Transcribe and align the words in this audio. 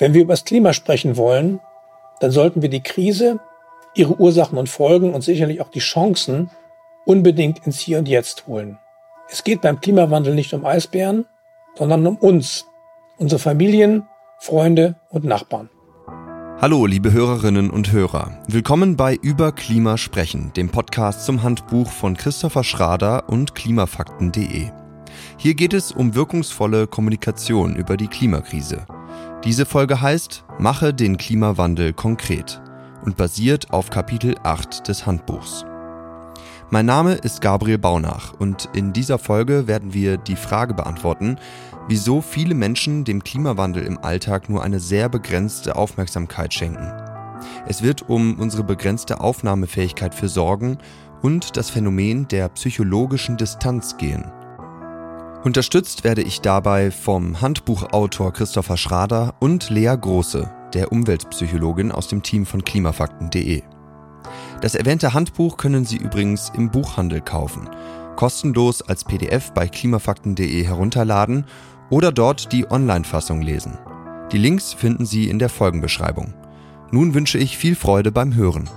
Wenn 0.00 0.14
wir 0.14 0.22
über 0.22 0.32
das 0.32 0.46
Klima 0.46 0.72
sprechen 0.72 1.18
wollen, 1.18 1.60
dann 2.20 2.30
sollten 2.30 2.62
wir 2.62 2.70
die 2.70 2.82
Krise, 2.82 3.38
ihre 3.94 4.18
Ursachen 4.18 4.56
und 4.56 4.70
Folgen 4.70 5.12
und 5.12 5.20
sicherlich 5.20 5.60
auch 5.60 5.68
die 5.68 5.80
Chancen 5.80 6.50
unbedingt 7.04 7.66
ins 7.66 7.80
Hier 7.80 7.98
und 7.98 8.08
Jetzt 8.08 8.46
holen. 8.46 8.78
Es 9.28 9.44
geht 9.44 9.60
beim 9.60 9.78
Klimawandel 9.78 10.34
nicht 10.34 10.54
um 10.54 10.64
Eisbären, 10.64 11.26
sondern 11.74 12.06
um 12.06 12.16
uns, 12.16 12.64
unsere 13.18 13.38
Familien, 13.38 14.04
Freunde 14.38 14.94
und 15.10 15.26
Nachbarn. 15.26 15.68
Hallo, 16.62 16.86
liebe 16.86 17.12
Hörerinnen 17.12 17.70
und 17.70 17.92
Hörer. 17.92 18.42
Willkommen 18.48 18.96
bei 18.96 19.16
Über 19.16 19.52
Klima 19.52 19.98
sprechen, 19.98 20.50
dem 20.56 20.70
Podcast 20.70 21.26
zum 21.26 21.42
Handbuch 21.42 21.90
von 21.90 22.16
Christopher 22.16 22.64
Schrader 22.64 23.28
und 23.28 23.54
klimafakten.de. 23.54 24.70
Hier 25.36 25.54
geht 25.54 25.74
es 25.74 25.92
um 25.92 26.14
wirkungsvolle 26.14 26.86
Kommunikation 26.86 27.76
über 27.76 27.98
die 27.98 28.08
Klimakrise. 28.08 28.86
Diese 29.44 29.64
Folge 29.64 30.02
heißt 30.02 30.44
Mache 30.58 30.92
den 30.92 31.16
Klimawandel 31.16 31.94
konkret 31.94 32.60
und 33.06 33.16
basiert 33.16 33.72
auf 33.72 33.88
Kapitel 33.88 34.34
8 34.42 34.86
des 34.86 35.06
Handbuchs. 35.06 35.64
Mein 36.68 36.84
Name 36.84 37.14
ist 37.14 37.40
Gabriel 37.40 37.78
Baunach 37.78 38.34
und 38.38 38.68
in 38.74 38.92
dieser 38.92 39.18
Folge 39.18 39.66
werden 39.66 39.94
wir 39.94 40.18
die 40.18 40.36
Frage 40.36 40.74
beantworten, 40.74 41.38
wieso 41.88 42.20
viele 42.20 42.54
Menschen 42.54 43.04
dem 43.04 43.24
Klimawandel 43.24 43.82
im 43.84 43.96
Alltag 44.04 44.50
nur 44.50 44.62
eine 44.62 44.78
sehr 44.78 45.08
begrenzte 45.08 45.74
Aufmerksamkeit 45.74 46.52
schenken. 46.52 46.92
Es 47.66 47.82
wird 47.82 48.10
um 48.10 48.38
unsere 48.38 48.62
begrenzte 48.62 49.20
Aufnahmefähigkeit 49.20 50.14
für 50.14 50.28
Sorgen 50.28 50.76
und 51.22 51.56
das 51.56 51.70
Phänomen 51.70 52.28
der 52.28 52.50
psychologischen 52.50 53.38
Distanz 53.38 53.96
gehen. 53.96 54.30
Unterstützt 55.42 56.04
werde 56.04 56.20
ich 56.20 56.42
dabei 56.42 56.90
vom 56.90 57.40
Handbuchautor 57.40 58.30
Christopher 58.30 58.76
Schrader 58.76 59.34
und 59.40 59.70
Lea 59.70 59.96
Große, 59.98 60.50
der 60.74 60.92
Umweltpsychologin 60.92 61.92
aus 61.92 62.08
dem 62.08 62.22
Team 62.22 62.44
von 62.44 62.62
klimafakten.de. 62.62 63.62
Das 64.60 64.74
erwähnte 64.74 65.14
Handbuch 65.14 65.56
können 65.56 65.86
Sie 65.86 65.96
übrigens 65.96 66.52
im 66.54 66.70
Buchhandel 66.70 67.22
kaufen, 67.22 67.70
kostenlos 68.16 68.82
als 68.82 69.04
PDF 69.04 69.52
bei 69.52 69.66
klimafakten.de 69.66 70.62
herunterladen 70.62 71.46
oder 71.88 72.12
dort 72.12 72.52
die 72.52 72.70
Online-Fassung 72.70 73.40
lesen. 73.40 73.78
Die 74.32 74.38
Links 74.38 74.74
finden 74.74 75.06
Sie 75.06 75.30
in 75.30 75.38
der 75.38 75.48
Folgenbeschreibung. 75.48 76.34
Nun 76.90 77.14
wünsche 77.14 77.38
ich 77.38 77.56
viel 77.56 77.76
Freude 77.76 78.12
beim 78.12 78.34
Hören. 78.34 78.68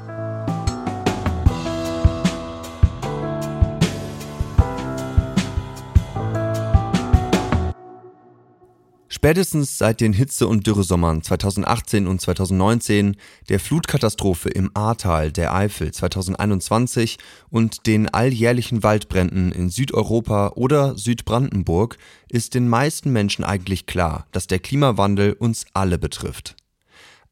Spätestens 9.23 9.77
seit 9.77 10.01
den 10.01 10.11
Hitze- 10.11 10.49
und 10.49 10.67
Dürresommern 10.67 11.21
2018 11.21 12.07
und 12.07 12.19
2019, 12.19 13.15
der 13.47 13.61
Flutkatastrophe 13.61 14.49
im 14.49 14.69
Ahrtal 14.73 15.31
der 15.31 15.55
Eifel 15.55 15.93
2021 15.93 17.19
und 17.49 17.87
den 17.87 18.09
alljährlichen 18.09 18.83
Waldbränden 18.83 19.53
in 19.53 19.69
Südeuropa 19.69 20.51
oder 20.55 20.97
Südbrandenburg 20.97 21.97
ist 22.27 22.53
den 22.53 22.67
meisten 22.67 23.13
Menschen 23.13 23.45
eigentlich 23.45 23.85
klar, 23.85 24.27
dass 24.33 24.47
der 24.47 24.59
Klimawandel 24.59 25.31
uns 25.31 25.67
alle 25.73 25.97
betrifft. 25.97 26.57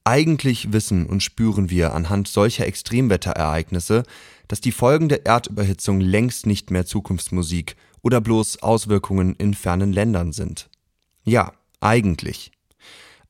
Eigentlich 0.06 0.72
wissen 0.72 1.06
und 1.06 1.22
spüren 1.22 1.70
wir 1.70 1.94
anhand 1.94 2.30
solcher 2.30 2.68
Extremwetterereignisse, 2.68 4.04
dass 4.48 4.62
die 4.62 4.72
Folgen 4.72 5.10
der 5.10 5.26
Erdüberhitzung 5.26 6.00
längst 6.00 6.46
nicht 6.46 6.72
mehr 6.72 6.86
Zukunftsmusik 6.86 7.76
oder 8.02 8.22
bloß 8.22 8.64
Auswirkungen 8.64 9.36
in 9.36 9.54
fernen 9.54 9.92
Ländern 9.92 10.32
sind. 10.32 10.70
Ja, 11.26 11.52
eigentlich. 11.82 12.52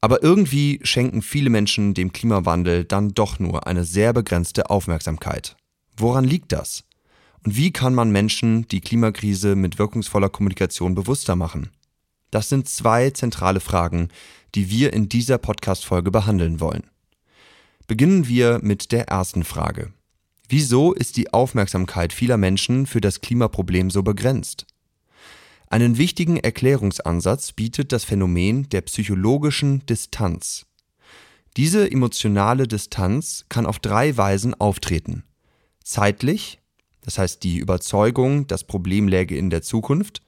Aber 0.01 0.23
irgendwie 0.23 0.79
schenken 0.83 1.21
viele 1.21 1.49
Menschen 1.49 1.93
dem 1.93 2.11
Klimawandel 2.11 2.85
dann 2.85 3.13
doch 3.13 3.39
nur 3.39 3.67
eine 3.67 3.83
sehr 3.83 4.13
begrenzte 4.13 4.69
Aufmerksamkeit. 4.69 5.55
Woran 5.95 6.23
liegt 6.23 6.51
das? 6.51 6.83
Und 7.43 7.55
wie 7.55 7.71
kann 7.71 7.93
man 7.93 8.11
Menschen 8.11 8.67
die 8.67 8.81
Klimakrise 8.81 9.55
mit 9.55 9.79
wirkungsvoller 9.79 10.29
Kommunikation 10.29 10.95
bewusster 10.95 11.35
machen? 11.35 11.69
Das 12.31 12.49
sind 12.49 12.69
zwei 12.69 13.09
zentrale 13.11 13.59
Fragen, 13.59 14.09
die 14.55 14.69
wir 14.69 14.93
in 14.93 15.09
dieser 15.09 15.37
Podcast-Folge 15.37 16.11
behandeln 16.11 16.59
wollen. 16.59 16.83
Beginnen 17.87 18.27
wir 18.27 18.59
mit 18.61 18.91
der 18.91 19.07
ersten 19.07 19.43
Frage. 19.43 19.91
Wieso 20.47 20.93
ist 20.93 21.17
die 21.17 21.33
Aufmerksamkeit 21.33 22.13
vieler 22.13 22.37
Menschen 22.37 22.85
für 22.85 23.01
das 23.01 23.21
Klimaproblem 23.21 23.89
so 23.89 24.03
begrenzt? 24.03 24.65
Einen 25.71 25.97
wichtigen 25.97 26.35
Erklärungsansatz 26.35 27.53
bietet 27.53 27.93
das 27.93 28.03
Phänomen 28.03 28.67
der 28.67 28.81
psychologischen 28.81 29.85
Distanz. 29.85 30.65
Diese 31.55 31.89
emotionale 31.89 32.67
Distanz 32.67 33.45
kann 33.47 33.65
auf 33.65 33.79
drei 33.79 34.17
Weisen 34.17 34.53
auftreten. 34.53 35.23
Zeitlich, 35.81 36.59
das 37.05 37.17
heißt 37.17 37.41
die 37.43 37.57
Überzeugung, 37.59 38.47
das 38.47 38.65
Problem 38.65 39.07
läge 39.07 39.37
in 39.37 39.49
der 39.49 39.61
Zukunft, 39.61 40.21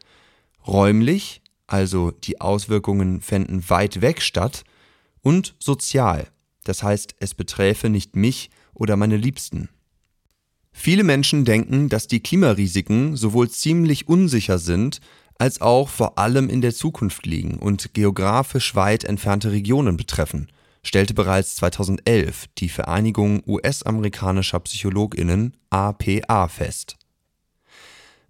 räumlich, 0.66 1.42
also 1.68 2.12
die 2.12 2.40
Auswirkungen 2.40 3.20
fänden 3.20 3.70
weit 3.70 4.00
weg 4.00 4.22
statt, 4.22 4.64
und 5.24 5.56
sozial, 5.60 6.28
das 6.64 6.84
heißt 6.84 7.16
es 7.20 7.34
beträfe 7.34 7.90
nicht 7.90 8.16
mich 8.16 8.50
oder 8.74 8.96
meine 8.96 9.18
Liebsten. 9.18 9.68
Viele 10.72 11.04
Menschen 11.04 11.44
denken, 11.44 11.90
dass 11.90 12.08
die 12.08 12.22
Klimarisiken 12.22 13.18
sowohl 13.18 13.50
ziemlich 13.50 14.08
unsicher 14.08 14.58
sind, 14.58 15.02
als 15.44 15.60
auch 15.60 15.90
vor 15.90 16.18
allem 16.18 16.48
in 16.48 16.62
der 16.62 16.74
Zukunft 16.74 17.26
liegen 17.26 17.58
und 17.58 17.94
geografisch 17.94 18.76
weit 18.76 19.04
entfernte 19.04 19.52
Regionen 19.52 19.98
betreffen, 19.98 20.48
stellte 20.84 21.14
bereits 21.14 21.58
2011 21.58 22.46
die 22.60 22.70
Vereinigung 22.70 23.44
US-amerikanischer 23.46 24.62
Psychologinnen 24.62 25.58
APA 25.70 26.48
fest. 26.48 26.96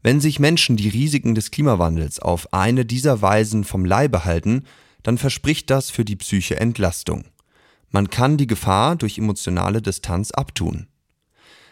Wenn 0.01 0.21
sich 0.21 0.39
Menschen 0.39 0.75
die 0.75 0.89
Risiken 0.89 1.35
des 1.35 1.51
Klimawandels 1.51 2.17
auf 2.17 2.51
eine 2.51 2.83
dieser 2.83 3.21
Weisen 3.21 3.63
vom 3.63 3.85
Leibe 3.85 4.25
halten, 4.25 4.63
dann 5.03 5.19
verspricht 5.19 5.69
das 5.69 5.91
für 5.91 6.05
die 6.05 6.15
Psyche 6.15 6.59
Entlastung. 6.59 7.25
Man 7.91 8.09
kann 8.09 8.37
die 8.37 8.47
Gefahr 8.47 8.95
durch 8.95 9.19
emotionale 9.19 9.83
Distanz 9.83 10.31
abtun. 10.31 10.87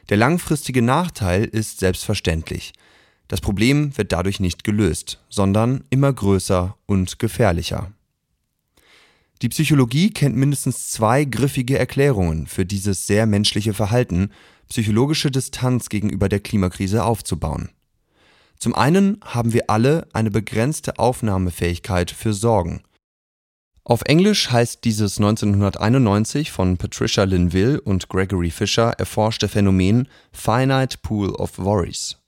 Der 0.10 0.18
langfristige 0.18 0.84
Nachteil 0.84 1.46
ist 1.46 1.80
selbstverständlich. 1.80 2.74
Das 3.32 3.40
Problem 3.40 3.98
wird 3.98 4.12
dadurch 4.12 4.42
nicht 4.42 4.66
gelöst, 4.66 5.24
sondern 5.30 5.86
immer 5.90 6.12
größer 6.12 6.76
und 6.86 7.18
gefährlicher. 7.18 7.94
Die 9.42 9.48
Psychologie 9.48 10.10
kennt 10.10 10.36
mindestens 10.36 10.92
zwei 10.92 11.24
griffige 11.24 11.80
Erklärungen 11.80 12.46
für 12.46 12.66
dieses 12.66 13.08
sehr 13.08 13.28
menschliche 13.28 13.74
Verhalten, 13.74 14.32
psychologische 14.68 15.32
Distanz 15.32 15.88
gegenüber 15.88 16.28
der 16.28 16.42
Klimakrise 16.42 17.06
aufzubauen. 17.06 17.70
Zum 18.60 18.76
einen 18.76 19.22
haben 19.24 19.54
wir 19.54 19.70
alle 19.70 20.10
eine 20.12 20.30
begrenzte 20.30 21.00
Aufnahmefähigkeit 21.00 22.12
für 22.12 22.34
Sorgen. 22.34 22.82
Auf 23.86 24.02
Englisch 24.02 24.52
heißt 24.52 24.84
dieses 24.84 25.20
1991 25.20 26.52
von 26.52 26.76
Patricia 26.76 27.24
Linville 27.24 27.80
und 27.80 28.10
Gregory 28.10 28.52
Fisher 28.52 28.92
erforschte 28.98 29.48
Phänomen 29.48 30.10
Finite 30.34 30.98
Pool 31.02 31.30
of 31.30 31.58
Worries. 31.60 32.21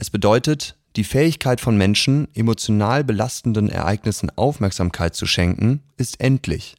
Es 0.00 0.10
bedeutet, 0.10 0.76
die 0.94 1.02
Fähigkeit 1.02 1.60
von 1.60 1.76
Menschen, 1.76 2.28
emotional 2.32 3.02
belastenden 3.02 3.68
Ereignissen 3.68 4.30
Aufmerksamkeit 4.36 5.16
zu 5.16 5.26
schenken, 5.26 5.82
ist 5.96 6.20
endlich. 6.20 6.76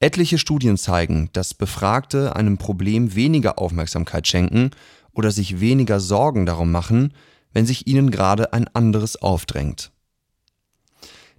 Etliche 0.00 0.38
Studien 0.38 0.78
zeigen, 0.78 1.28
dass 1.34 1.52
Befragte 1.52 2.34
einem 2.34 2.56
Problem 2.56 3.14
weniger 3.14 3.58
Aufmerksamkeit 3.58 4.26
schenken 4.26 4.70
oder 5.12 5.30
sich 5.30 5.60
weniger 5.60 6.00
Sorgen 6.00 6.46
darum 6.46 6.70
machen, 6.72 7.12
wenn 7.52 7.66
sich 7.66 7.86
ihnen 7.86 8.10
gerade 8.10 8.54
ein 8.54 8.68
anderes 8.68 9.16
aufdrängt. 9.20 9.92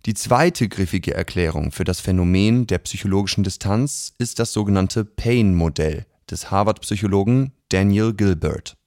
Die 0.06 0.14
zweite 0.14 0.70
griffige 0.70 1.16
Erklärung 1.16 1.72
für 1.72 1.84
das 1.84 2.00
Phänomen 2.00 2.68
der 2.68 2.78
psychologischen 2.78 3.44
Distanz 3.44 4.14
ist 4.20 4.38
das 4.38 4.54
sogenannte 4.54 5.04
Pain-Modell 5.04 6.06
des 6.30 6.52
Harvard-Psychologen 6.52 7.54
Daniel 7.70 8.14
Gilbert. 8.14 8.79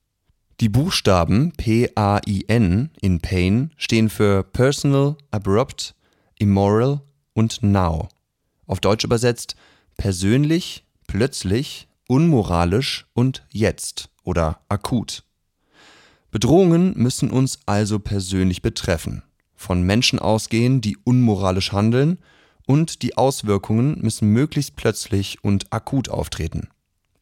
Die 0.63 0.69
Buchstaben 0.69 1.51
P-A-I-N 1.57 2.91
in 3.01 3.19
Pain 3.19 3.73
stehen 3.77 4.09
für 4.09 4.45
Personal, 4.45 5.17
Abrupt, 5.33 5.97
Immoral 6.39 7.01
und 7.33 7.65
Now. 7.65 8.09
Auf 8.69 8.79
Deutsch 8.79 9.03
übersetzt 9.03 9.57
persönlich, 9.97 10.85
plötzlich, 11.09 11.89
unmoralisch 12.07 13.07
und 13.13 13.45
jetzt 13.51 14.09
oder 14.23 14.61
akut. 14.69 15.25
Bedrohungen 16.31 16.93
müssen 16.97 17.33
uns 17.33 17.59
also 17.67 17.99
persönlich 17.99 18.63
betreffen, 18.63 19.25
von 19.57 19.83
Menschen 19.83 20.21
ausgehen, 20.21 20.81
die 20.81 20.97
unmoralisch 20.97 21.73
handeln, 21.73 22.21
und 22.69 23.03
die 23.03 23.17
Auswirkungen 23.17 24.01
müssen 24.01 24.29
möglichst 24.29 24.77
plötzlich 24.77 25.43
und 25.43 25.73
akut 25.73 26.09
auftreten. 26.09 26.69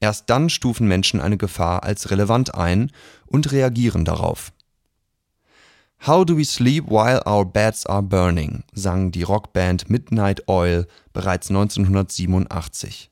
Erst 0.00 0.30
dann 0.30 0.48
stufen 0.48 0.88
Menschen 0.88 1.20
eine 1.20 1.36
Gefahr 1.36 1.84
als 1.84 2.10
relevant 2.10 2.54
ein 2.54 2.90
und 3.26 3.52
reagieren 3.52 4.04
darauf. 4.04 4.52
How 6.06 6.24
Do 6.24 6.38
We 6.38 6.44
Sleep 6.46 6.88
While 6.88 7.22
Our 7.26 7.44
Beds 7.44 7.84
Are 7.84 8.02
Burning 8.02 8.64
sang 8.72 9.10
die 9.10 9.22
Rockband 9.22 9.90
Midnight 9.90 10.48
Oil 10.48 10.86
bereits 11.12 11.50
1987. 11.50 13.10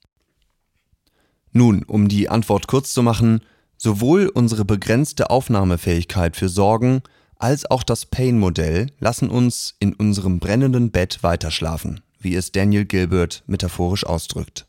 Nun, 1.53 1.83
um 1.83 2.09
die 2.09 2.31
Antwort 2.31 2.67
kurz 2.67 2.95
zu 2.95 3.03
machen, 3.03 3.43
sowohl 3.77 4.29
unsere 4.29 4.65
begrenzte 4.65 5.29
Aufnahmefähigkeit 5.29 6.35
für 6.35 6.49
Sorgen 6.49 7.03
als 7.37 7.71
auch 7.71 7.83
das 7.83 8.07
Pain-Modell 8.07 8.87
lassen 8.99 9.29
uns 9.29 9.75
in 9.79 9.93
unserem 9.93 10.41
brennenden 10.41 10.91
Bett 10.91 11.23
weiterschlafen, 11.23 12.01
wie 12.19 12.35
es 12.35 12.53
Daniel 12.53 12.87
Gilbert 12.87 13.45
metaphorisch 13.47 14.05
ausdrückt. 14.05 14.67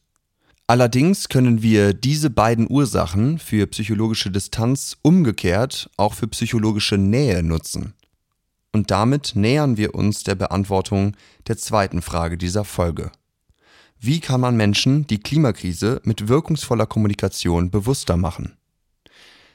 Allerdings 0.69 1.29
können 1.29 1.63
wir 1.63 1.95
diese 1.95 2.29
beiden 2.29 2.69
Ursachen 2.69 3.39
für 3.39 3.65
psychologische 3.65 4.29
Distanz 4.29 4.97
umgekehrt 5.01 5.89
auch 5.97 6.13
für 6.13 6.27
psychologische 6.27 6.95
Nähe 6.95 7.41
nutzen. 7.41 7.95
Und 8.71 8.91
damit 8.91 9.31
nähern 9.33 9.77
wir 9.77 9.95
uns 9.95 10.23
der 10.23 10.35
Beantwortung 10.35 11.17
der 11.47 11.57
zweiten 11.57 12.03
Frage 12.03 12.37
dieser 12.37 12.65
Folge. 12.65 13.11
Wie 13.99 14.19
kann 14.19 14.41
man 14.41 14.57
Menschen 14.57 15.07
die 15.07 15.17
Klimakrise 15.17 16.01
mit 16.03 16.27
wirkungsvoller 16.27 16.85
Kommunikation 16.85 17.71
bewusster 17.71 18.15
machen? 18.15 18.55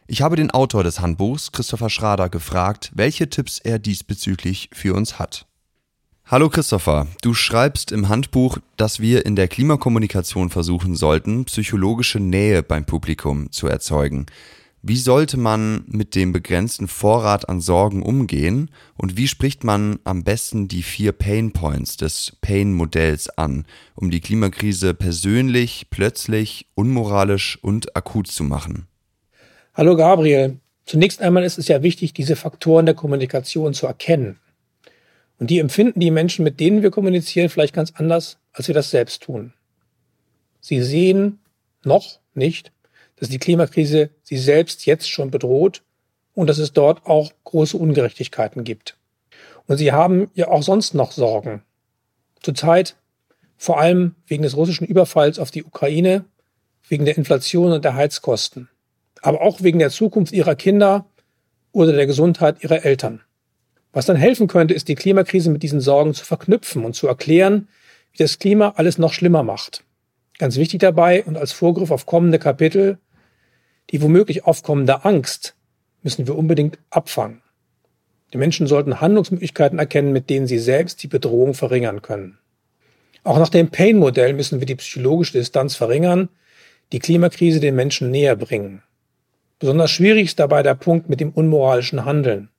Ich 0.09 0.21
habe 0.21 0.35
den 0.35 0.51
Autor 0.51 0.83
des 0.83 0.99
Handbuchs, 0.99 1.53
Christopher 1.53 1.91
Schrader, 1.91 2.29
gefragt, 2.29 2.91
welche 2.93 3.31
Tipps 3.31 3.61
er 3.61 3.79
diesbezüglich 3.79 4.69
für 4.73 4.95
uns 4.95 5.21
hat. 5.21 5.47
Hallo 6.35 6.49
Christopher, 6.49 7.07
du 7.23 7.33
schreibst 7.33 7.93
im 7.93 8.09
Handbuch, 8.09 8.59
dass 8.77 8.99
wir 8.99 9.25
in 9.25 9.37
der 9.37 9.47
Klimakommunikation 9.47 10.51
versuchen 10.51 10.97
sollten, 10.97 11.45
psychologische 11.45 12.19
Nähe 12.19 12.65
beim 12.65 12.85
Publikum 12.87 13.53
zu 13.53 13.69
erzeugen. 13.69 14.27
Wie 14.83 14.97
sollte 14.97 15.37
man 15.37 15.85
mit 15.87 16.17
dem 16.17 16.33
begrenzten 16.33 16.89
Vorrat 16.89 17.49
an 17.49 17.61
Sorgen 17.61 18.03
umgehen 18.03 18.73
und 18.97 19.17
wie 19.17 19.29
spricht 19.29 19.63
man 19.63 20.01
am 20.03 20.25
besten 20.25 20.67
die 20.67 20.83
vier 20.83 21.13
Pain 21.13 21.53
Points 21.53 21.99
des 21.99 22.37
Pain-Modells 22.41 23.29
an, 23.39 23.65
um 23.95 24.11
die 24.11 24.21
Klimakrise 24.21 24.93
persönlich, 24.93 25.87
plötzlich, 25.91 26.67
unmoralisch 26.75 27.61
und 27.63 27.95
akut 27.95 28.27
zu 28.27 28.43
machen? 28.43 28.89
Hallo 29.73 29.95
Gabriel. 29.95 30.59
Zunächst 30.85 31.23
einmal 31.23 31.45
ist 31.45 31.59
es 31.59 31.69
ja 31.69 31.85
wichtig, 31.85 32.13
diese 32.13 32.35
Faktoren 32.35 32.87
der 32.87 32.97
Kommunikation 32.97 33.73
zu 33.73 33.87
erkennen. 33.87 34.41
Und 35.39 35.51
die 35.51 35.59
empfinden 35.59 36.01
die 36.01 36.11
Menschen, 36.11 36.45
mit 36.45 36.61
denen 36.61 36.83
wir 36.83 36.91
kommunizieren, 36.91 37.49
vielleicht 37.49 37.75
ganz 37.75 37.93
anders, 37.97 38.39
als 38.53 38.69
wir 38.69 38.75
das 38.75 38.91
selbst 38.91 39.23
tun. 39.23 39.53
Sie 40.61 40.83
sehen 40.83 41.41
noch 41.83 42.21
nicht, 42.35 42.73
dass 43.17 43.29
die 43.29 43.39
Klimakrise 43.39 44.11
sie 44.23 44.39
selbst 44.39 44.87
jetzt 44.87 45.11
schon 45.11 45.31
bedroht 45.31 45.83
und 46.35 46.49
dass 46.49 46.59
es 46.59 46.73
dort 46.73 47.07
auch 47.07 47.33
große 47.45 47.77
Ungerechtigkeiten 47.77 48.65
gibt. 48.65 48.97
Und 49.67 49.79
sie 49.79 49.93
haben 49.93 50.31
ja 50.35 50.49
auch 50.49 50.63
sonst 50.63 50.95
noch 50.95 51.13
Sorgen. 51.13 51.63
Zurzeit 52.43 52.97
vor 53.57 53.81
allem 53.81 54.15
wegen 54.27 54.43
des 54.43 54.57
russischen 54.57 54.87
Überfalls 54.87 55.39
auf 55.39 55.51
die 55.51 55.65
Ukraine, 55.65 56.25
wegen 56.89 57.05
der 57.05 57.17
Inflation 57.17 57.73
und 57.73 57.85
der 57.85 57.95
Heizkosten, 57.95 58.69
aber 59.23 59.41
auch 59.41 59.63
wegen 59.63 59.79
der 59.79 59.91
Zukunft 59.91 60.33
ihrer 60.33 60.55
Kinder 60.55 61.07
oder 61.73 61.93
der 61.93 62.07
Gesundheit 62.07 62.63
ihrer 62.63 62.85
Eltern. 62.85 63.23
Was 63.95 64.07
dann 64.07 64.17
helfen 64.17 64.49
könnte, 64.49 64.75
ist 64.75 64.89
die 64.89 64.97
Klimakrise 64.97 65.51
mit 65.51 65.63
diesen 65.63 65.81
Sorgen 65.81 66.13
zu 66.13 66.25
verknüpfen 66.25 66.85
und 66.85 66.95
zu 66.95 67.07
erklären, 67.07 67.69
wie 68.13 68.19
das 68.19 68.39
Klima 68.39 68.75
alles 68.77 68.99
noch 68.99 69.13
schlimmer 69.13 69.43
macht. 69.43 69.85
Ganz 70.39 70.57
wichtig 70.57 70.81
dabei 70.81 71.25
und 71.25 71.39
als 71.39 71.53
Vorgriff 71.53 71.91
auf 71.91 72.05
kommende 72.05 72.39
Kapitel 72.39 72.99
die 73.91 74.03
womöglich 74.03 74.45
aufkommende 74.45 75.05
Angst 75.05 75.55
müssen 76.03 76.27
wir 76.27 76.37
unbedingt 76.37 76.79
abfangen. 76.91 77.43
Die 78.33 78.39
Menschen 78.39 78.67
sollten 78.67 79.01
Handlungsmöglichkeiten 79.01 79.79
erkennen, 79.79 80.13
mit 80.13 80.31
denen 80.31 80.47
sie 80.47 80.59
selbst 80.59 81.03
die 81.03 81.09
Bedrohung 81.09 81.55
verringern 81.55 82.03
können. 82.03 82.39
Auch 83.23 83.39
nach 83.39 83.49
dem 83.49 83.69
Pain-Modell 83.69 84.33
müssen 84.33 84.61
wir 84.61 84.67
die 84.67 84.75
psychologische 84.75 85.39
Distanz 85.39 85.77
verringern, 85.77 86.29
die 86.93 86.99
Klimakrise 86.99 87.61
den 87.61 87.75
Menschen 87.75 88.11
näher 88.11 88.37
bringen. 88.37 88.83
Besonders 89.59 89.91
schwierig 89.91 90.25
ist 90.27 90.41
dabei 90.41 90.63
der 90.63 90.75
Punkt 90.75 91.09
mit 91.09 91.21
dem 91.21 91.31
unmoralischen 91.31 92.05
Handeln. 92.05 92.51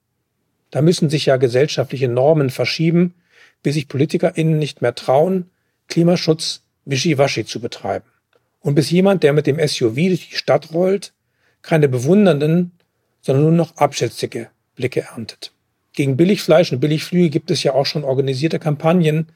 Da 0.76 0.82
müssen 0.82 1.08
sich 1.08 1.24
ja 1.24 1.38
gesellschaftliche 1.38 2.06
Normen 2.06 2.50
verschieben, 2.50 3.14
bis 3.62 3.76
sich 3.76 3.88
PolitikerInnen 3.88 4.58
nicht 4.58 4.82
mehr 4.82 4.94
trauen, 4.94 5.50
Klimaschutz 5.88 6.64
wischiwaschi 6.84 7.46
zu 7.46 7.60
betreiben. 7.60 8.04
Und 8.60 8.74
bis 8.74 8.90
jemand, 8.90 9.22
der 9.22 9.32
mit 9.32 9.46
dem 9.46 9.58
SUV 9.58 9.94
durch 9.94 10.28
die 10.28 10.36
Stadt 10.36 10.74
rollt, 10.74 11.14
keine 11.62 11.88
bewundernden, 11.88 12.72
sondern 13.22 13.44
nur 13.44 13.52
noch 13.52 13.78
abschätzige 13.78 14.50
Blicke 14.74 15.00
erntet. 15.00 15.50
Gegen 15.94 16.18
Billigfleisch 16.18 16.70
und 16.72 16.80
Billigflüge 16.80 17.30
gibt 17.30 17.50
es 17.50 17.62
ja 17.62 17.72
auch 17.72 17.86
schon 17.86 18.04
organisierte 18.04 18.58
Kampagnen, 18.58 19.32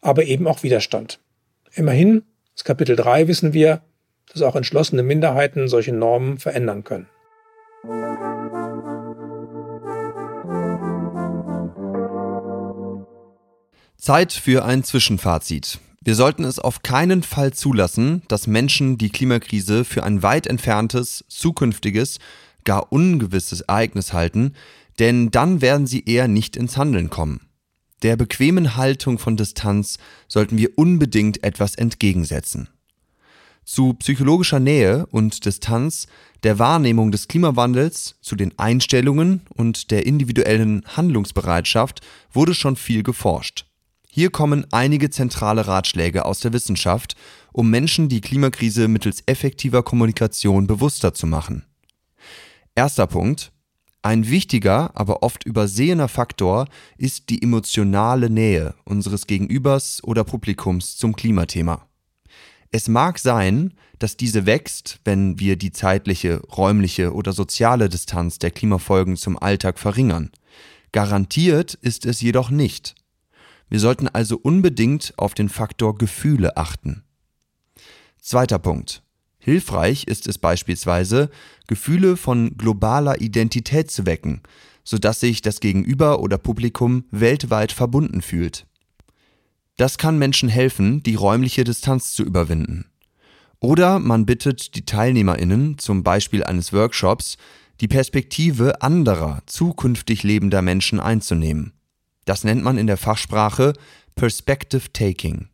aber 0.00 0.26
eben 0.26 0.46
auch 0.46 0.62
Widerstand. 0.62 1.18
Immerhin, 1.74 2.22
das 2.54 2.62
Kapitel 2.62 2.94
3 2.94 3.26
wissen 3.26 3.52
wir, 3.52 3.82
dass 4.32 4.42
auch 4.42 4.54
entschlossene 4.54 5.02
Minderheiten 5.02 5.66
solche 5.66 5.92
Normen 5.92 6.38
verändern 6.38 6.84
können. 6.84 7.08
Zeit 14.00 14.32
für 14.32 14.64
ein 14.64 14.84
Zwischenfazit. 14.84 15.80
Wir 16.04 16.14
sollten 16.14 16.44
es 16.44 16.60
auf 16.60 16.82
keinen 16.82 17.24
Fall 17.24 17.52
zulassen, 17.52 18.22
dass 18.28 18.46
Menschen 18.46 18.96
die 18.96 19.10
Klimakrise 19.10 19.84
für 19.84 20.04
ein 20.04 20.22
weit 20.22 20.46
entferntes, 20.46 21.24
zukünftiges, 21.28 22.18
gar 22.64 22.92
ungewisses 22.92 23.62
Ereignis 23.62 24.12
halten, 24.12 24.54
denn 25.00 25.32
dann 25.32 25.60
werden 25.60 25.88
sie 25.88 26.04
eher 26.04 26.28
nicht 26.28 26.56
ins 26.56 26.76
Handeln 26.76 27.10
kommen. 27.10 27.40
Der 28.02 28.16
bequemen 28.16 28.76
Haltung 28.76 29.18
von 29.18 29.36
Distanz 29.36 29.98
sollten 30.28 30.56
wir 30.56 30.78
unbedingt 30.78 31.42
etwas 31.42 31.74
entgegensetzen. 31.74 32.68
Zu 33.64 33.94
psychologischer 33.94 34.60
Nähe 34.60 35.06
und 35.06 35.44
Distanz, 35.44 36.06
der 36.44 36.60
Wahrnehmung 36.60 37.10
des 37.10 37.26
Klimawandels, 37.26 38.14
zu 38.22 38.36
den 38.36 38.56
Einstellungen 38.58 39.42
und 39.54 39.90
der 39.90 40.06
individuellen 40.06 40.84
Handlungsbereitschaft 40.86 42.00
wurde 42.32 42.54
schon 42.54 42.76
viel 42.76 43.02
geforscht. 43.02 43.67
Hier 44.10 44.30
kommen 44.30 44.66
einige 44.72 45.10
zentrale 45.10 45.66
Ratschläge 45.66 46.24
aus 46.24 46.40
der 46.40 46.52
Wissenschaft, 46.52 47.14
um 47.52 47.70
Menschen 47.70 48.08
die 48.08 48.20
Klimakrise 48.20 48.88
mittels 48.88 49.22
effektiver 49.26 49.82
Kommunikation 49.82 50.66
bewusster 50.66 51.14
zu 51.14 51.26
machen. 51.26 51.64
Erster 52.74 53.06
Punkt. 53.06 53.52
Ein 54.02 54.30
wichtiger, 54.30 54.92
aber 54.94 55.22
oft 55.22 55.44
übersehener 55.44 56.08
Faktor 56.08 56.68
ist 56.96 57.30
die 57.30 57.42
emotionale 57.42 58.30
Nähe 58.30 58.74
unseres 58.84 59.26
Gegenübers 59.26 60.02
oder 60.04 60.24
Publikums 60.24 60.96
zum 60.96 61.16
Klimathema. 61.16 61.88
Es 62.70 62.88
mag 62.88 63.18
sein, 63.18 63.74
dass 63.98 64.16
diese 64.16 64.46
wächst, 64.46 65.00
wenn 65.04 65.40
wir 65.40 65.56
die 65.56 65.72
zeitliche, 65.72 66.40
räumliche 66.56 67.12
oder 67.12 67.32
soziale 67.32 67.88
Distanz 67.88 68.38
der 68.38 68.50
Klimafolgen 68.50 69.16
zum 69.16 69.38
Alltag 69.38 69.78
verringern. 69.78 70.30
Garantiert 70.92 71.74
ist 71.74 72.06
es 72.06 72.20
jedoch 72.20 72.50
nicht. 72.50 72.94
Wir 73.68 73.80
sollten 73.80 74.08
also 74.08 74.38
unbedingt 74.38 75.12
auf 75.16 75.34
den 75.34 75.48
Faktor 75.48 75.96
Gefühle 75.96 76.56
achten. 76.56 77.04
Zweiter 78.20 78.58
Punkt. 78.58 79.02
Hilfreich 79.38 80.04
ist 80.04 80.26
es 80.26 80.38
beispielsweise, 80.38 81.30
Gefühle 81.66 82.16
von 82.16 82.56
globaler 82.58 83.20
Identität 83.20 83.90
zu 83.90 84.04
wecken, 84.04 84.42
sodass 84.84 85.20
sich 85.20 85.42
das 85.42 85.60
Gegenüber 85.60 86.20
oder 86.20 86.38
Publikum 86.38 87.04
weltweit 87.10 87.72
verbunden 87.72 88.20
fühlt. 88.20 88.66
Das 89.76 89.96
kann 89.96 90.18
Menschen 90.18 90.48
helfen, 90.48 91.02
die 91.02 91.14
räumliche 91.14 91.64
Distanz 91.64 92.12
zu 92.12 92.24
überwinden. 92.24 92.86
Oder 93.60 93.98
man 93.98 94.26
bittet 94.26 94.74
die 94.74 94.84
Teilnehmerinnen, 94.84 95.78
zum 95.78 96.02
Beispiel 96.02 96.44
eines 96.44 96.72
Workshops, 96.72 97.36
die 97.80 97.88
Perspektive 97.88 98.82
anderer, 98.82 99.42
zukünftig 99.46 100.24
lebender 100.24 100.62
Menschen 100.62 101.00
einzunehmen. 101.00 101.77
Das 102.28 102.44
nennt 102.44 102.62
man 102.62 102.76
in 102.76 102.86
der 102.86 102.98
Fachsprache 102.98 103.72
Perspective 104.14 104.92
Taking. 104.92 105.48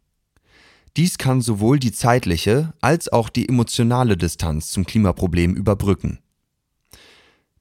Dies 0.97 1.19
kann 1.19 1.41
sowohl 1.41 1.79
die 1.79 1.93
zeitliche 1.93 2.73
als 2.81 3.09
auch 3.13 3.29
die 3.29 3.49
emotionale 3.49 4.17
Distanz 4.17 4.71
zum 4.71 4.85
Klimaproblem 4.85 5.55
überbrücken. 5.55 6.19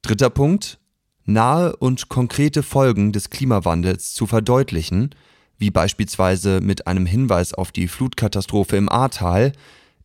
Dritter 0.01 0.31
Punkt. 0.31 0.79
Nahe 1.25 1.75
und 1.75 2.09
konkrete 2.09 2.63
Folgen 2.63 3.11
des 3.11 3.29
Klimawandels 3.29 4.15
zu 4.15 4.25
verdeutlichen, 4.25 5.13
wie 5.59 5.69
beispielsweise 5.69 6.59
mit 6.59 6.87
einem 6.87 7.05
Hinweis 7.05 7.53
auf 7.53 7.71
die 7.71 7.87
Flutkatastrophe 7.87 8.77
im 8.77 8.89
Ahrtal, 8.89 9.53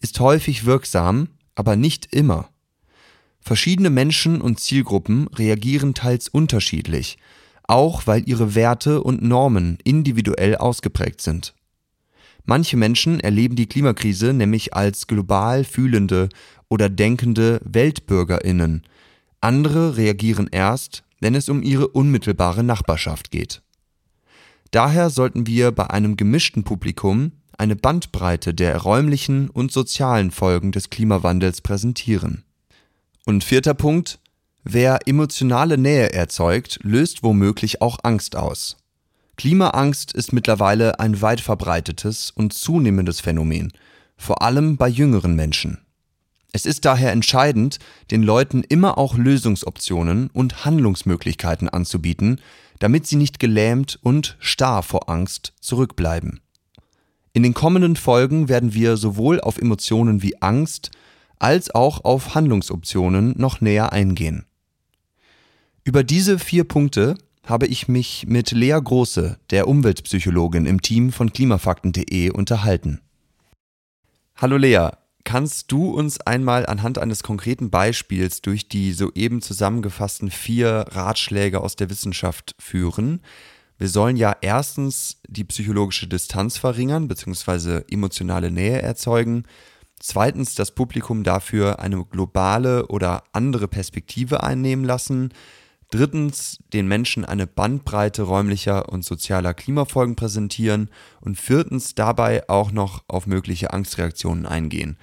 ist 0.00 0.20
häufig 0.20 0.66
wirksam, 0.66 1.28
aber 1.54 1.76
nicht 1.76 2.14
immer. 2.14 2.50
Verschiedene 3.40 3.88
Menschen 3.88 4.42
und 4.42 4.60
Zielgruppen 4.60 5.28
reagieren 5.28 5.94
teils 5.94 6.28
unterschiedlich 6.28 7.16
auch 7.68 8.06
weil 8.06 8.28
ihre 8.28 8.56
Werte 8.56 9.02
und 9.02 9.22
Normen 9.22 9.78
individuell 9.84 10.56
ausgeprägt 10.56 11.20
sind. 11.22 11.54
Manche 12.44 12.76
Menschen 12.76 13.20
erleben 13.20 13.54
die 13.54 13.66
Klimakrise 13.66 14.32
nämlich 14.32 14.74
als 14.74 15.06
global 15.06 15.64
fühlende 15.64 16.30
oder 16.68 16.88
denkende 16.88 17.60
Weltbürgerinnen, 17.64 18.82
andere 19.40 19.96
reagieren 19.96 20.48
erst, 20.50 21.04
wenn 21.20 21.34
es 21.34 21.48
um 21.48 21.62
ihre 21.62 21.88
unmittelbare 21.88 22.64
Nachbarschaft 22.64 23.30
geht. 23.30 23.62
Daher 24.70 25.10
sollten 25.10 25.46
wir 25.46 25.72
bei 25.72 25.88
einem 25.90 26.16
gemischten 26.16 26.64
Publikum 26.64 27.32
eine 27.56 27.76
Bandbreite 27.76 28.54
der 28.54 28.78
räumlichen 28.78 29.50
und 29.50 29.72
sozialen 29.72 30.30
Folgen 30.30 30.72
des 30.72 30.90
Klimawandels 30.90 31.60
präsentieren. 31.60 32.44
Und 33.26 33.44
vierter 33.44 33.74
Punkt, 33.74 34.20
wer 34.64 35.06
emotionale 35.06 35.78
Nähe 35.78 36.12
erzeugt, 36.12 36.78
löst 36.82 37.22
womöglich 37.22 37.80
auch 37.80 37.98
Angst 38.02 38.36
aus. 38.36 38.76
Klimaangst 39.36 40.12
ist 40.12 40.32
mittlerweile 40.32 40.98
ein 40.98 41.22
weit 41.22 41.40
verbreitetes 41.40 42.32
und 42.32 42.52
zunehmendes 42.52 43.20
Phänomen, 43.20 43.72
vor 44.16 44.42
allem 44.42 44.76
bei 44.76 44.88
jüngeren 44.88 45.36
Menschen. 45.36 45.78
Es 46.52 46.66
ist 46.66 46.84
daher 46.84 47.12
entscheidend, 47.12 47.78
den 48.10 48.22
Leuten 48.22 48.64
immer 48.64 48.98
auch 48.98 49.16
Lösungsoptionen 49.16 50.28
und 50.32 50.64
Handlungsmöglichkeiten 50.64 51.68
anzubieten, 51.68 52.40
damit 52.78 53.06
sie 53.06 53.16
nicht 53.16 53.38
gelähmt 53.38 53.98
und 54.02 54.36
starr 54.40 54.82
vor 54.82 55.08
Angst 55.08 55.52
zurückbleiben. 55.60 56.40
In 57.32 57.42
den 57.42 57.54
kommenden 57.54 57.94
Folgen 57.94 58.48
werden 58.48 58.74
wir 58.74 58.96
sowohl 58.96 59.40
auf 59.40 59.58
Emotionen 59.58 60.22
wie 60.22 60.40
Angst 60.42 60.90
als 61.38 61.72
auch 61.72 62.04
auf 62.04 62.34
Handlungsoptionen 62.34 63.34
noch 63.36 63.60
näher 63.60 63.92
eingehen. 63.92 64.47
Über 65.84 66.04
diese 66.04 66.38
vier 66.38 66.64
Punkte 66.64 67.16
habe 67.44 67.66
ich 67.66 67.88
mich 67.88 68.26
mit 68.28 68.50
Lea 68.50 68.78
Große, 68.82 69.38
der 69.50 69.68
Umweltpsychologin 69.68 70.66
im 70.66 70.82
Team 70.82 71.12
von 71.12 71.32
klimafakten.de, 71.32 72.30
unterhalten. 72.30 73.00
Hallo 74.36 74.56
Lea, 74.56 74.90
kannst 75.24 75.72
du 75.72 75.90
uns 75.90 76.20
einmal 76.20 76.66
anhand 76.66 76.98
eines 76.98 77.22
konkreten 77.22 77.70
Beispiels 77.70 78.42
durch 78.42 78.68
die 78.68 78.92
soeben 78.92 79.40
zusammengefassten 79.40 80.30
vier 80.30 80.86
Ratschläge 80.90 81.60
aus 81.60 81.74
der 81.74 81.90
Wissenschaft 81.90 82.54
führen? 82.58 83.20
Wir 83.78 83.88
sollen 83.88 84.16
ja 84.16 84.36
erstens 84.40 85.20
die 85.28 85.44
psychologische 85.44 86.06
Distanz 86.06 86.58
verringern 86.58 87.08
bzw. 87.08 87.82
emotionale 87.90 88.50
Nähe 88.50 88.82
erzeugen. 88.82 89.44
Zweitens 90.00 90.54
das 90.54 90.72
Publikum 90.72 91.24
dafür 91.24 91.78
eine 91.78 92.04
globale 92.04 92.86
oder 92.88 93.24
andere 93.32 93.68
Perspektive 93.68 94.42
einnehmen 94.42 94.84
lassen. 94.84 95.32
Drittens 95.90 96.58
den 96.74 96.86
Menschen 96.86 97.24
eine 97.24 97.46
Bandbreite 97.46 98.22
räumlicher 98.22 98.90
und 98.90 99.04
sozialer 99.04 99.54
Klimafolgen 99.54 100.16
präsentieren. 100.16 100.90
Und 101.20 101.38
viertens 101.38 101.94
dabei 101.94 102.48
auch 102.48 102.72
noch 102.72 103.04
auf 103.08 103.26
mögliche 103.26 103.72
Angstreaktionen 103.72 104.44
eingehen. 104.44 104.98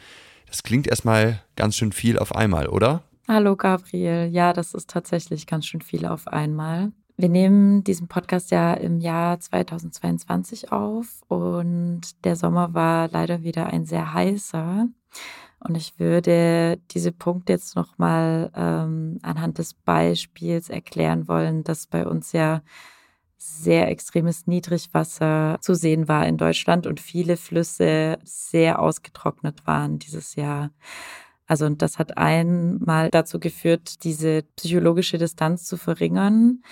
Das 0.48 0.62
klingt 0.64 0.88
erstmal 0.88 1.42
ganz 1.56 1.76
schön 1.76 1.92
viel 1.92 2.20
auf 2.20 2.36
einmal, 2.36 2.68
oder? 2.68 3.04
Hallo 3.28 3.56
Gabriel. 3.56 4.30
Ja, 4.32 4.54
das 4.54 4.76
ist 4.76 4.90
tatsächlich 4.90 5.48
ganz 5.48 5.66
schön 5.66 5.82
viel 5.82 6.06
auf 6.06 6.28
einmal. 6.28 6.92
Wir 7.18 7.30
nehmen 7.30 7.84
diesen 7.84 8.08
Podcast 8.08 8.52
ja 8.52 8.74
im 8.74 9.00
Jahr 9.00 9.40
2022 9.40 10.72
auf 10.72 11.08
und 11.30 12.02
der 12.26 12.36
Sommer 12.36 12.74
war 12.74 13.10
leider 13.10 13.42
wieder 13.42 13.68
ein 13.68 13.86
sehr 13.86 14.14
heißer. 14.14 14.88
Und 15.68 15.76
ich 15.76 16.00
würde 16.00 16.80
diese 16.92 17.12
Punkte 17.12 17.54
jetzt 17.54 17.76
nochmal 17.76 18.52
ähm, 18.56 19.18
anhand 19.24 19.58
des 19.58 19.74
Beispiels 19.74 20.70
erklären 20.70 21.28
wollen, 21.28 21.64
dass 21.64 21.88
bei 21.88 22.06
uns 22.06 22.34
ja 22.34 22.62
sehr 23.38 23.90
extremes 23.90 24.46
Niedrigwasser 24.46 25.58
zu 25.62 25.74
sehen 25.74 26.08
war 26.08 26.28
in 26.28 26.38
Deutschland 26.38 26.86
und 26.86 27.00
viele 27.00 27.36
Flüsse 27.36 28.20
sehr 28.24 28.80
ausgetrocknet 28.80 29.66
waren 29.66 29.98
dieses 29.98 30.36
Jahr. 30.36 30.70
Also 31.48 31.66
und 31.66 31.82
das 31.82 31.98
hat 31.98 32.18
einmal 32.18 33.10
dazu 33.10 33.40
geführt, 33.40 34.04
diese 34.04 34.44
psychologische 34.56 35.18
Distanz 35.18 35.66
zu 35.66 35.78
verringern 35.78 36.64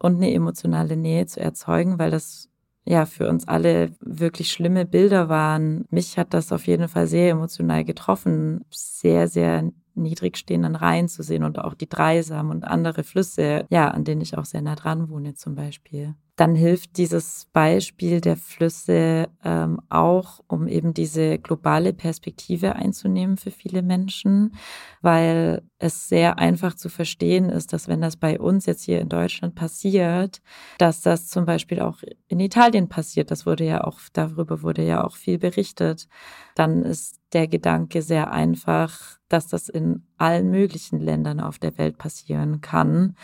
und 0.00 0.16
eine 0.16 0.32
emotionale 0.32 0.96
Nähe 0.96 1.26
zu 1.26 1.38
erzeugen, 1.38 1.98
weil 2.00 2.10
das 2.10 2.48
ja 2.84 3.06
für 3.06 3.28
uns 3.28 3.46
alle 3.46 3.92
wirklich 4.00 4.50
schlimme 4.50 4.86
Bilder 4.86 5.28
waren. 5.28 5.84
Mich 5.90 6.18
hat 6.18 6.34
das 6.34 6.52
auf 6.52 6.66
jeden 6.66 6.88
Fall 6.88 7.06
sehr 7.06 7.30
emotional 7.30 7.84
getroffen, 7.84 8.64
sehr, 8.70 9.28
sehr 9.28 9.70
niedrig 9.94 10.38
stehenden 10.38 10.76
Rhein 10.76 11.08
zu 11.08 11.22
sehen 11.22 11.44
und 11.44 11.58
auch 11.58 11.74
die 11.74 11.88
Dreisam 11.88 12.50
und 12.50 12.64
andere 12.64 13.04
Flüsse, 13.04 13.66
ja, 13.70 13.88
an 13.88 14.04
denen 14.04 14.22
ich 14.22 14.38
auch 14.38 14.46
sehr 14.46 14.62
nah 14.62 14.74
dran 14.74 15.08
wohne 15.10 15.34
zum 15.34 15.54
Beispiel 15.54 16.14
dann 16.36 16.54
hilft 16.54 16.96
dieses 16.96 17.46
Beispiel 17.52 18.22
der 18.22 18.36
Flüsse 18.36 19.28
ähm, 19.44 19.80
auch, 19.90 20.40
um 20.48 20.66
eben 20.66 20.94
diese 20.94 21.38
globale 21.38 21.92
Perspektive 21.92 22.74
einzunehmen 22.74 23.36
für 23.36 23.50
viele 23.50 23.82
Menschen, 23.82 24.54
weil 25.02 25.62
es 25.78 26.08
sehr 26.08 26.38
einfach 26.38 26.74
zu 26.74 26.88
verstehen 26.88 27.50
ist, 27.50 27.74
dass 27.74 27.86
wenn 27.86 28.00
das 28.00 28.16
bei 28.16 28.40
uns 28.40 28.64
jetzt 28.64 28.82
hier 28.84 29.00
in 29.00 29.10
Deutschland 29.10 29.54
passiert, 29.54 30.40
dass 30.78 31.02
das 31.02 31.28
zum 31.28 31.44
Beispiel 31.44 31.80
auch 31.80 31.98
in 32.28 32.40
Italien 32.40 32.88
passiert. 32.88 33.30
Das 33.30 33.44
wurde 33.44 33.64
ja 33.64 33.84
auch, 33.84 34.00
darüber 34.14 34.62
wurde 34.62 34.82
ja 34.82 35.04
auch 35.04 35.16
viel 35.16 35.38
berichtet. 35.38 36.08
Dann 36.54 36.82
ist 36.82 37.20
der 37.34 37.46
Gedanke 37.46 38.00
sehr 38.00 38.32
einfach, 38.32 39.18
dass 39.28 39.48
das 39.48 39.68
in 39.68 40.06
allen 40.16 40.50
möglichen 40.50 40.98
Ländern 40.98 41.40
auf 41.40 41.58
der 41.58 41.76
Welt 41.76 41.98
passieren 41.98 42.62
kann. 42.62 43.16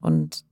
Und 0.00 0.44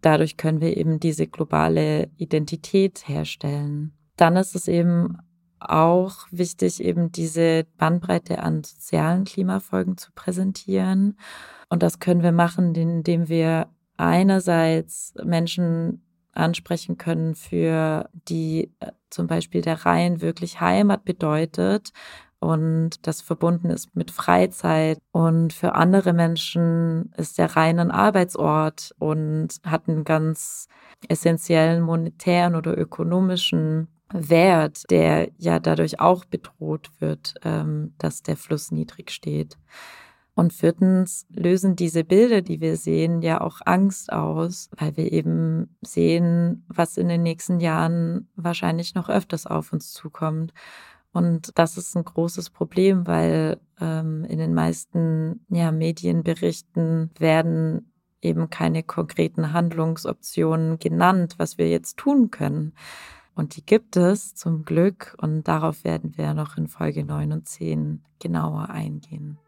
dadurch 0.00 0.36
können 0.36 0.60
wir 0.60 0.76
eben 0.76 1.00
diese 1.00 1.26
globale 1.26 2.10
Identität 2.16 3.08
herstellen. 3.08 3.92
Dann 4.16 4.36
ist 4.36 4.54
es 4.54 4.68
eben 4.68 5.18
auch 5.60 6.26
wichtig, 6.30 6.82
eben 6.82 7.10
diese 7.10 7.66
Bandbreite 7.78 8.40
an 8.40 8.62
sozialen 8.62 9.24
Klimafolgen 9.24 9.96
zu 9.96 10.12
präsentieren. 10.14 11.18
Und 11.68 11.82
das 11.82 11.98
können 11.98 12.22
wir 12.22 12.32
machen, 12.32 12.74
indem 12.74 13.28
wir 13.28 13.68
einerseits 13.96 15.14
Menschen 15.24 16.02
ansprechen 16.32 16.98
können, 16.98 17.34
für 17.34 18.08
die 18.28 18.72
äh, 18.80 18.92
zum 19.10 19.26
Beispiel 19.26 19.60
der 19.60 19.84
Rhein 19.84 20.20
wirklich 20.20 20.60
Heimat 20.60 21.04
bedeutet 21.04 21.92
und 22.40 23.06
das 23.06 23.20
verbunden 23.20 23.70
ist 23.70 23.96
mit 23.96 24.10
Freizeit. 24.10 24.98
Und 25.10 25.52
für 25.52 25.74
andere 25.74 26.12
Menschen 26.12 27.12
ist 27.16 27.38
der 27.38 27.56
Rhein 27.56 27.80
ein 27.80 27.90
Arbeitsort 27.90 28.94
und 28.98 29.48
hat 29.64 29.88
einen 29.88 30.04
ganz 30.04 30.68
essentiellen 31.08 31.82
monetären 31.82 32.54
oder 32.54 32.76
ökonomischen 32.76 33.88
Wert, 34.12 34.84
der 34.90 35.28
ja 35.36 35.58
dadurch 35.58 36.00
auch 36.00 36.24
bedroht 36.24 36.90
wird, 36.98 37.34
ähm, 37.44 37.94
dass 37.98 38.22
der 38.22 38.36
Fluss 38.36 38.70
niedrig 38.70 39.10
steht. 39.10 39.58
Und 40.34 40.52
viertens 40.52 41.26
lösen 41.30 41.74
diese 41.74 42.04
Bilder, 42.04 42.42
die 42.42 42.60
wir 42.60 42.76
sehen, 42.76 43.22
ja 43.22 43.40
auch 43.40 43.60
Angst 43.64 44.12
aus, 44.12 44.70
weil 44.78 44.96
wir 44.96 45.12
eben 45.12 45.76
sehen, 45.82 46.64
was 46.68 46.96
in 46.96 47.08
den 47.08 47.24
nächsten 47.24 47.58
Jahren 47.58 48.28
wahrscheinlich 48.36 48.94
noch 48.94 49.08
öfters 49.08 49.46
auf 49.46 49.72
uns 49.72 49.92
zukommt. 49.92 50.52
Und 51.18 51.50
das 51.58 51.76
ist 51.76 51.96
ein 51.96 52.04
großes 52.04 52.50
Problem, 52.50 53.04
weil 53.08 53.58
ähm, 53.80 54.24
in 54.26 54.38
den 54.38 54.54
meisten 54.54 55.44
ja, 55.48 55.72
Medienberichten 55.72 57.10
werden 57.18 57.90
eben 58.22 58.50
keine 58.50 58.84
konkreten 58.84 59.52
Handlungsoptionen 59.52 60.78
genannt, 60.78 61.34
was 61.36 61.58
wir 61.58 61.68
jetzt 61.68 61.96
tun 61.96 62.30
können. 62.30 62.72
Und 63.34 63.56
die 63.56 63.66
gibt 63.66 63.96
es 63.96 64.36
zum 64.36 64.64
Glück 64.64 65.16
und 65.20 65.48
darauf 65.48 65.82
werden 65.82 66.16
wir 66.16 66.34
noch 66.34 66.56
in 66.56 66.68
Folge 66.68 67.04
9 67.04 67.32
und 67.32 67.48
10 67.48 68.04
genauer 68.20 68.70
eingehen. 68.70 69.38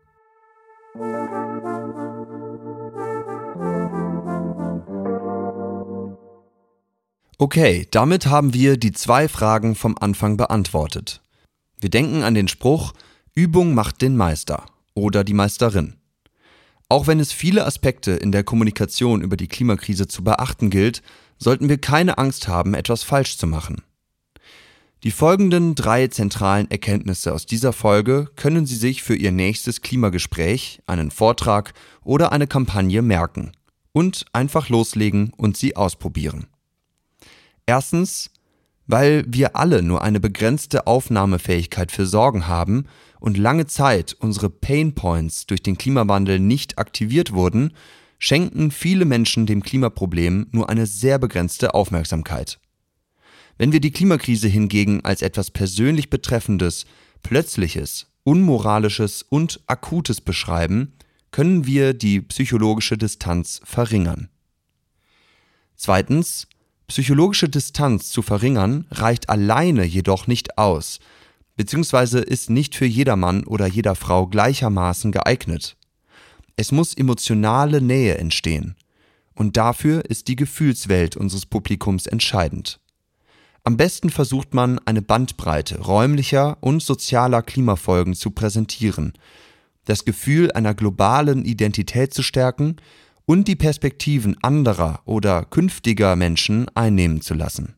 Okay, 7.38 7.86
damit 7.92 8.26
haben 8.26 8.54
wir 8.54 8.76
die 8.76 8.90
zwei 8.90 9.28
Fragen 9.28 9.76
vom 9.76 9.96
Anfang 9.96 10.36
beantwortet. 10.36 11.22
Wir 11.80 11.90
denken 11.90 12.22
an 12.22 12.34
den 12.34 12.49
Spruch, 12.49 12.92
Übung 13.34 13.75
macht 13.75 14.02
den 14.02 14.16
Meister 14.16 14.66
oder 14.94 15.25
die 15.25 15.34
Meisterin. 15.34 15.94
Auch 16.88 17.06
wenn 17.06 17.20
es 17.20 17.32
viele 17.32 17.64
Aspekte 17.66 18.12
in 18.12 18.32
der 18.32 18.44
Kommunikation 18.44 19.22
über 19.22 19.37
die 19.37 19.49
Klimakrise 19.49 20.08
zu 20.08 20.25
beachten 20.25 20.70
gilt, 20.70 21.02
sollten 21.38 21.68
wir 21.68 21.78
keine 21.78 22.18
Angst 22.18 22.49
haben, 22.49 22.75
etwas 22.75 23.02
falsch 23.02 23.38
zu 23.38 23.46
machen. 23.46 23.82
Die 25.02 25.12
folgenden 25.12 25.75
drei 25.75 26.08
zentralen 26.08 26.70
Erkenntnisse 26.70 27.32
aus 27.32 27.46
dieser 27.46 27.72
Folge 27.72 28.28
können 28.37 28.66
Sie 28.66 28.76
sich 28.76 29.02
für 29.02 29.16
Ihr 29.16 29.32
nächstes 29.32 29.80
Klimagespräch, 29.80 30.82
einen 30.87 31.10
Vortrag 31.10 31.72
oder 32.04 32.32
eine 32.32 32.46
Kampagne 32.46 33.00
merken 33.00 33.52
und 33.92 34.26
einfach 34.32 34.68
loslegen 34.68 35.32
und 35.37 35.56
sie 35.56 35.75
ausprobieren. 35.76 36.49
Erstens, 37.66 38.30
weil 38.90 39.25
wir 39.28 39.56
alle 39.56 39.82
nur 39.82 40.02
eine 40.02 40.20
begrenzte 40.20 40.87
Aufnahmefähigkeit 40.87 41.92
für 41.92 42.06
Sorgen 42.06 42.49
haben 42.49 42.87
und 43.20 43.37
lange 43.37 43.66
Zeit 43.66 44.16
unsere 44.18 44.50
Pain 44.50 44.94
Points 44.94 45.47
durch 45.47 45.62
den 45.62 45.78
Klimawandel 45.78 46.40
nicht 46.40 46.78
aktiviert 46.78 47.32
wurden, 47.32 47.73
schenken 48.18 48.70
viele 48.70 49.04
Menschen 49.04 49.47
dem 49.47 49.62
Klimaproblem 49.62 50.49
nur 50.50 50.68
eine 50.68 50.87
sehr 50.87 51.18
begrenzte 51.18 51.75
Aufmerksamkeit. 51.75 52.59
Wenn 53.59 53.73
wir 53.73 53.80
die 53.80 53.92
Klimakrise 53.92 54.49
hingegen 54.49 55.04
als 55.04 55.23
etwas 55.23 55.50
persönlich 55.50 56.11
Betreffendes, 56.11 56.87
Plötzliches, 57.23 58.06
Unmoralisches 58.25 59.23
und 59.23 59.61
Akutes 59.66 60.20
beschreiben, 60.20 60.94
können 61.30 61.66
wir 61.66 61.94
die 61.94 62.20
psychologische 62.20 62.99
Distanz 62.99 63.61
verringern. 63.64 64.28
Zweitens, 65.76 66.47
psychologische 66.90 67.49
Distanz 67.49 68.11
zu 68.11 68.20
verringern 68.20 68.85
reicht 68.90 69.28
alleine 69.28 69.85
jedoch 69.85 70.26
nicht 70.26 70.59
aus, 70.59 70.99
beziehungsweise 71.54 72.18
ist 72.18 72.50
nicht 72.50 72.75
für 72.75 72.85
jedermann 72.85 73.44
oder 73.44 73.68
jeder 73.68 73.94
Frau 73.94 74.26
gleichermaßen 74.26 75.12
geeignet. 75.12 75.76
Es 76.56 76.73
muss 76.73 76.94
emotionale 76.94 77.80
Nähe 77.80 78.18
entstehen. 78.18 78.75
Und 79.35 79.56
dafür 79.56 80.04
ist 80.06 80.26
die 80.26 80.35
Gefühlswelt 80.35 81.16
unseres 81.16 81.47
Publikums 81.47 82.09
entscheidend. 82.09 82.80
Am 83.62 83.76
besten 83.76 84.11
versucht 84.11 84.52
man, 84.52 84.80
eine 84.80 85.00
Bandbreite 85.00 85.82
räumlicher 85.82 86.59
und 86.61 86.82
sozialer 86.82 87.42
Klimafolgen 87.42 88.14
zu 88.14 88.32
präsentieren, 88.32 89.12
das 89.85 90.04
Gefühl 90.04 90.50
einer 90.50 90.75
globalen 90.75 91.44
Identität 91.44 92.12
zu 92.12 92.25
stärken 92.25 92.78
und 93.30 93.46
die 93.46 93.54
Perspektiven 93.54 94.37
anderer 94.42 95.02
oder 95.04 95.44
künftiger 95.44 96.16
Menschen 96.16 96.66
einnehmen 96.75 97.20
zu 97.20 97.34
lassen. 97.34 97.76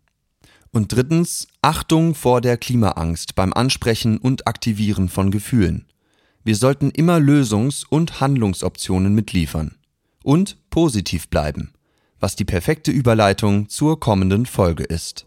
Und 0.71 0.95
drittens, 0.95 1.47
Achtung 1.61 2.15
vor 2.15 2.41
der 2.41 2.57
Klimaangst 2.57 3.35
beim 3.35 3.53
Ansprechen 3.53 4.17
und 4.17 4.47
Aktivieren 4.47 5.11
von 5.11 5.31
Gefühlen. 5.31 5.85
Wir 6.43 6.57
sollten 6.57 6.91
immer 6.91 7.19
Lösungs- 7.19 7.85
und 7.87 8.19
Handlungsoptionen 8.19 9.15
mitliefern. 9.15 9.77
Und 10.25 10.57
positiv 10.71 11.29
bleiben, 11.29 11.75
was 12.19 12.35
die 12.35 12.47
perfekte 12.47 12.91
Überleitung 12.91 13.69
zur 13.69 14.01
kommenden 14.01 14.47
Folge 14.47 14.85
ist. 14.85 15.27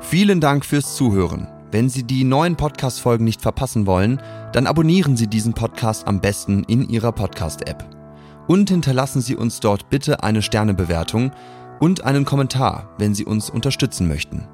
Vielen 0.00 0.40
Dank 0.40 0.64
fürs 0.64 0.96
Zuhören. 0.96 1.46
Wenn 1.70 1.88
Sie 1.88 2.02
die 2.02 2.24
neuen 2.24 2.56
Podcast-Folgen 2.56 3.24
nicht 3.24 3.40
verpassen 3.40 3.86
wollen, 3.86 4.20
dann 4.52 4.66
abonnieren 4.66 5.16
Sie 5.16 5.28
diesen 5.28 5.54
Podcast 5.54 6.08
am 6.08 6.20
besten 6.20 6.64
in 6.64 6.88
Ihrer 6.88 7.12
Podcast-App. 7.12 8.03
Und 8.46 8.70
hinterlassen 8.70 9.20
Sie 9.20 9.36
uns 9.36 9.60
dort 9.60 9.88
bitte 9.90 10.22
eine 10.22 10.42
Sternebewertung 10.42 11.32
und 11.80 12.04
einen 12.04 12.24
Kommentar, 12.24 12.94
wenn 12.98 13.14
Sie 13.14 13.24
uns 13.24 13.50
unterstützen 13.50 14.08
möchten. 14.08 14.46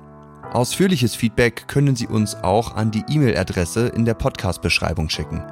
Ausführliches 0.53 1.15
Feedback 1.15 1.69
können 1.69 1.95
Sie 1.95 2.07
uns 2.07 2.35
auch 2.37 2.75
an 2.75 2.91
die 2.91 3.05
E-Mail-Adresse 3.09 3.89
in 3.89 4.05
der 4.05 4.15
Podcast-Beschreibung 4.15 5.09
schicken. 5.09 5.43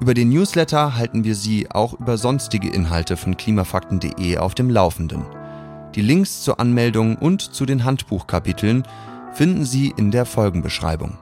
Über 0.00 0.14
den 0.14 0.30
Newsletter 0.30 0.96
halten 0.96 1.24
wir 1.24 1.34
Sie 1.34 1.70
auch 1.70 1.94
über 1.94 2.16
sonstige 2.16 2.68
Inhalte 2.70 3.16
von 3.16 3.36
klimafakten.de 3.36 4.38
auf 4.38 4.54
dem 4.54 4.70
Laufenden. 4.70 5.24
Die 5.94 6.00
Links 6.02 6.42
zur 6.42 6.58
Anmeldung 6.58 7.16
und 7.16 7.42
zu 7.42 7.66
den 7.66 7.84
Handbuchkapiteln 7.84 8.84
finden 9.32 9.64
Sie 9.64 9.92
in 9.96 10.10
der 10.10 10.24
Folgenbeschreibung. 10.24 11.18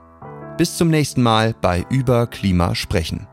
Bis 0.57 0.77
zum 0.77 0.89
nächsten 0.89 1.21
Mal 1.21 1.53
bei 1.61 1.85
Über 1.89 2.27
Klima 2.27 2.73
sprechen. 2.73 3.27